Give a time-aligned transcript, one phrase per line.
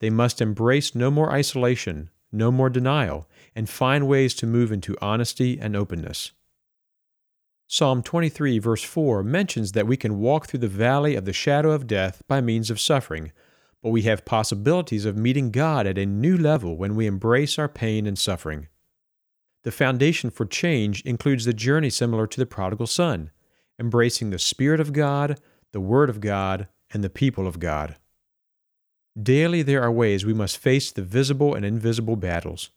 [0.00, 4.96] They must embrace no more isolation, no more denial, and find ways to move into
[5.00, 6.32] honesty and openness.
[7.66, 11.70] Psalm 23, verse 4 mentions that we can walk through the valley of the shadow
[11.72, 13.32] of death by means of suffering
[13.82, 17.68] but we have possibilities of meeting God at a new level when we embrace our
[17.68, 18.68] pain and suffering.
[19.64, 23.30] The foundation for change includes the journey similar to the prodigal son,
[23.78, 25.40] embracing the Spirit of God,
[25.72, 27.96] the Word of God, and the people of God.
[29.20, 32.70] Daily there are ways we must face the visible and invisible battles.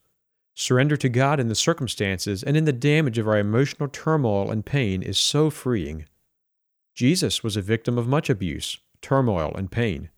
[0.56, 4.66] Surrender to God in the circumstances and in the damage of our emotional turmoil and
[4.66, 6.06] pain is so freeing.
[6.94, 10.10] Jesus was a victim of much abuse, turmoil, and pain.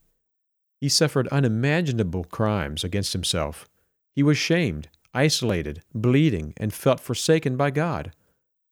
[0.82, 3.70] He suffered unimaginable crimes against himself.
[4.16, 8.14] He was shamed, isolated, bleeding, and felt forsaken by God.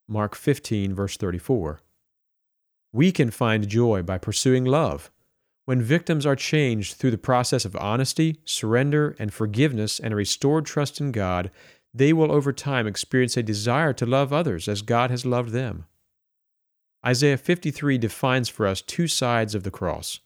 [0.07, 1.79] Mark 15, verse 34.
[2.93, 5.11] We can find joy by pursuing love.
[5.65, 10.65] When victims are changed through the process of honesty, surrender, and forgiveness and a restored
[10.65, 11.51] trust in God,
[11.93, 15.85] they will over time experience a desire to love others as God has loved them.
[17.05, 20.19] Isaiah 53 defines for us two sides of the cross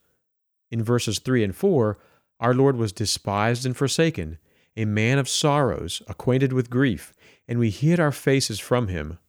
[0.72, 1.98] in verses 3 and 4,
[2.40, 4.38] our Lord was despised and forsaken,
[4.78, 7.14] a man of sorrows, acquainted with grief,
[7.48, 9.20] and we hid our faces from him.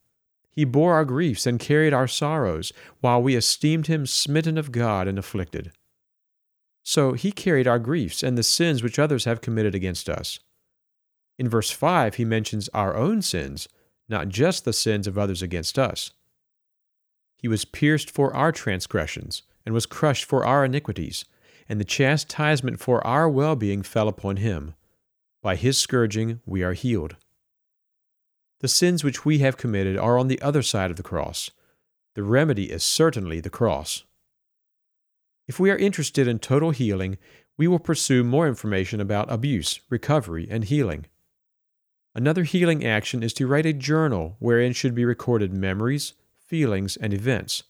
[0.51, 5.07] He bore our griefs and carried our sorrows, while we esteemed him smitten of God
[5.07, 5.73] and afflicted.
[6.83, 10.39] So he carried our griefs and the sins which others have committed against us.
[11.39, 13.69] In verse 5, he mentions our own sins,
[14.09, 16.13] not just the sins of others against us.
[17.37, 21.25] He was pierced for our transgressions and was crushed for our iniquities,
[21.69, 24.75] and the chastisement for our well being fell upon him.
[25.47, 27.15] By his scourging we are healed.
[28.59, 31.53] The sins which we have committed are on the other side of the cross.
[32.17, 34.03] The remedy is certainly the cross.
[35.47, 37.17] If we are interested in total healing,
[37.57, 41.07] we will pursue more information about abuse, recovery, and healing.
[42.13, 47.15] Another healing action is to write a journal wherein should be recorded memories, feelings, and
[47.15, 47.63] events.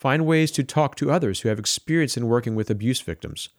[0.00, 3.50] Find ways to talk to others who have experience in working with abuse victims.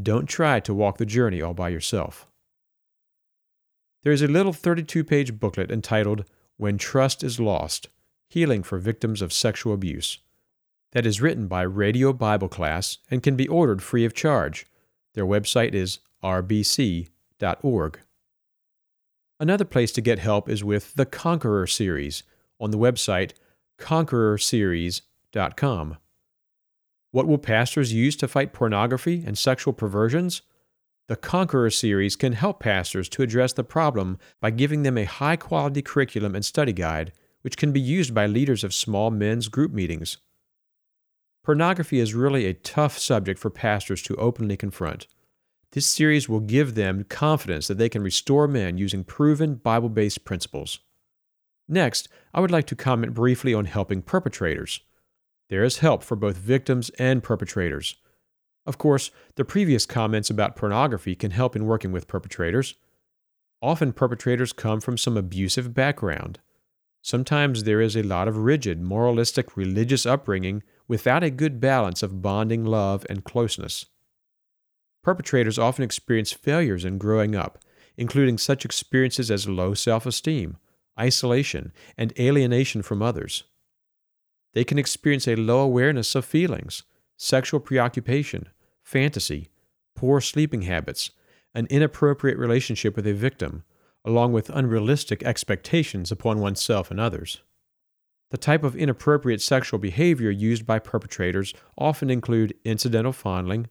[0.00, 2.28] Don't try to walk the journey all by yourself.
[4.06, 6.26] There is a little 32 page booklet entitled
[6.58, 7.88] When Trust is Lost
[8.28, 10.20] Healing for Victims of Sexual Abuse
[10.92, 14.64] that is written by Radio Bible Class and can be ordered free of charge.
[15.14, 17.98] Their website is rbc.org.
[19.40, 22.22] Another place to get help is with the Conqueror series
[22.60, 23.32] on the website
[23.76, 25.96] conquerorseries.com
[27.16, 30.42] what will pastors use to fight pornography and sexual perversions?
[31.08, 35.36] The Conqueror series can help pastors to address the problem by giving them a high
[35.36, 37.12] quality curriculum and study guide,
[37.42, 40.18] which can be used by leaders of small men's group meetings.
[41.44, 45.06] Pornography is really a tough subject for pastors to openly confront.
[45.72, 50.24] This series will give them confidence that they can restore men using proven Bible based
[50.24, 50.80] principles.
[51.68, 54.80] Next, I would like to comment briefly on helping perpetrators
[55.48, 57.96] there is help for both victims and perpetrators.
[58.66, 62.74] Of course, the previous comments about pornography can help in working with perpetrators.
[63.62, 66.40] Often, perpetrators come from some abusive background.
[67.00, 72.20] Sometimes there is a lot of rigid, moralistic, religious upbringing without a good balance of
[72.20, 73.86] bonding love and closeness.
[75.04, 77.60] Perpetrators often experience failures in growing up,
[77.96, 80.56] including such experiences as low self esteem,
[80.98, 83.44] isolation, and alienation from others.
[84.52, 86.82] They can experience a low awareness of feelings,
[87.16, 88.48] sexual preoccupation,
[88.86, 89.48] fantasy,
[89.96, 91.10] poor sleeping habits,
[91.54, 93.64] an inappropriate relationship with a victim,
[94.04, 97.42] along with unrealistic expectations upon oneself and others.
[98.30, 103.66] The type of inappropriate sexual behavior used by perpetrators often include incidental fondling,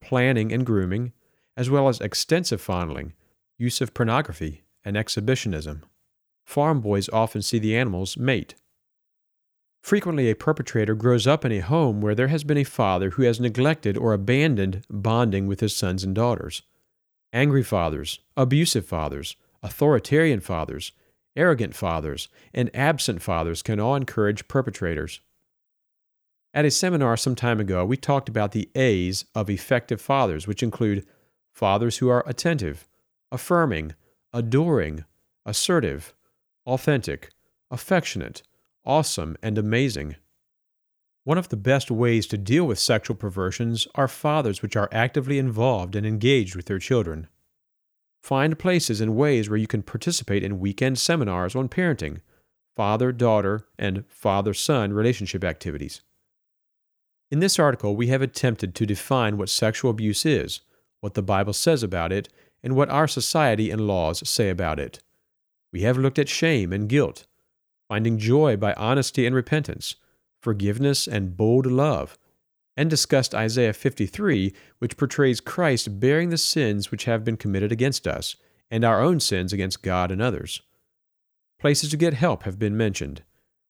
[0.00, 1.12] planning and grooming,
[1.56, 3.12] as well as extensive fondling,
[3.58, 5.82] use of pornography, and exhibitionism.
[6.44, 8.54] Farm boys often see the animals mate.
[9.82, 13.22] Frequently, a perpetrator grows up in a home where there has been a father who
[13.22, 16.62] has neglected or abandoned bonding with his sons and daughters.
[17.32, 20.92] Angry fathers, abusive fathers, authoritarian fathers,
[21.36, 25.20] arrogant fathers, and absent fathers can all encourage perpetrators.
[26.52, 30.62] At a seminar some time ago, we talked about the A's of effective fathers, which
[30.62, 31.06] include
[31.52, 32.88] fathers who are attentive,
[33.30, 33.94] affirming,
[34.32, 35.04] adoring,
[35.46, 36.12] assertive,
[36.66, 37.30] authentic,
[37.70, 38.42] affectionate,
[38.84, 40.16] awesome, and amazing.
[41.24, 45.38] One of the best ways to deal with sexual perversions are fathers which are actively
[45.38, 47.28] involved and engaged with their children.
[48.22, 52.20] Find places and ways where you can participate in weekend seminars on parenting,
[52.76, 56.02] father daughter, and father son relationship activities.
[57.30, 60.60] In this article, we have attempted to define what sexual abuse is,
[61.00, 62.28] what the Bible says about it,
[62.62, 65.00] and what our society and laws say about it.
[65.72, 67.26] We have looked at shame and guilt,
[67.90, 69.96] finding joy by honesty and repentance,
[70.40, 72.16] forgiveness and bold love,
[72.76, 78.06] and discussed Isaiah 53, which portrays Christ bearing the sins which have been committed against
[78.06, 78.36] us,
[78.70, 80.62] and our own sins against God and others.
[81.58, 83.24] Places to get help have been mentioned.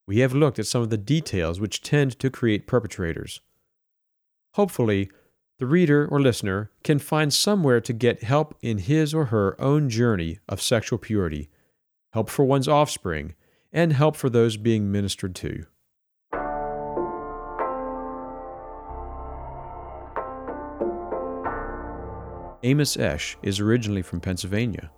[0.06, 3.40] We have looked at some of the details which tend to create perpetrators.
[4.52, 5.10] Hopefully,
[5.58, 9.88] the reader or listener can find somewhere to get help in his or her own
[9.88, 11.48] journey of sexual purity,
[12.12, 13.34] help for one's offspring,
[13.72, 15.64] and help for those being ministered to.
[22.62, 24.90] Amos Esch is originally from Pennsylvania.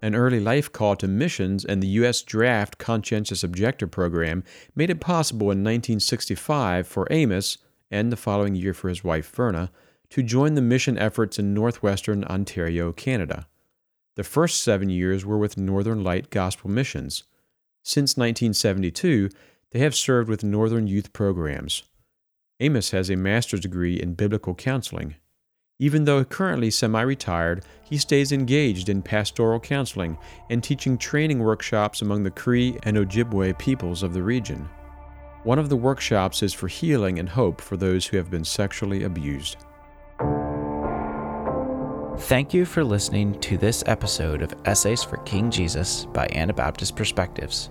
[0.00, 2.22] An early life call to missions and the U.S.
[2.22, 4.42] Draft Conscientious Objector program
[4.74, 7.58] made it possible in 1965 for Amos,
[7.90, 9.70] and the following year for his wife Verna,
[10.10, 13.46] to join the mission efforts in northwestern Ontario, Canada.
[14.14, 17.24] The first seven years were with Northern Light Gospel Missions.
[17.88, 19.30] Since 1972,
[19.70, 21.84] they have served with Northern Youth programs.
[22.60, 25.14] Amos has a master's degree in biblical counseling.
[25.78, 30.18] Even though currently semi retired, he stays engaged in pastoral counseling
[30.50, 34.68] and teaching training workshops among the Cree and Ojibwe peoples of the region.
[35.44, 39.04] One of the workshops is for healing and hope for those who have been sexually
[39.04, 39.64] abused.
[42.18, 47.70] Thank you for listening to this episode of Essays for King Jesus by Anabaptist Perspectives.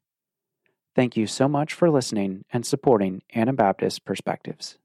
[0.96, 4.78] Thank you so much for listening and supporting Anabaptist Perspectives.